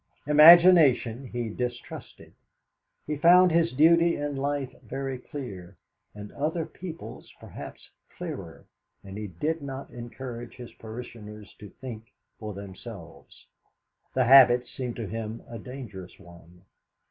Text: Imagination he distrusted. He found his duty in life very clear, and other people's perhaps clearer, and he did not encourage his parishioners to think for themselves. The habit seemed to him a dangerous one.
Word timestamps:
Imagination 0.25 1.27
he 1.27 1.47
distrusted. 1.49 2.33
He 3.05 3.17
found 3.17 3.51
his 3.51 3.71
duty 3.71 4.15
in 4.17 4.35
life 4.35 4.73
very 4.81 5.19
clear, 5.19 5.77
and 6.15 6.31
other 6.31 6.65
people's 6.65 7.31
perhaps 7.39 7.87
clearer, 8.17 8.65
and 9.03 9.15
he 9.15 9.27
did 9.27 9.61
not 9.61 9.91
encourage 9.91 10.55
his 10.55 10.73
parishioners 10.73 11.53
to 11.59 11.69
think 11.69 12.11
for 12.39 12.51
themselves. 12.55 13.45
The 14.15 14.23
habit 14.25 14.65
seemed 14.65 14.95
to 14.95 15.05
him 15.05 15.43
a 15.47 15.59
dangerous 15.59 16.17
one. 16.17 16.63